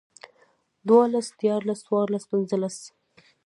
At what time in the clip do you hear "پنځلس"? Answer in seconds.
2.31-2.75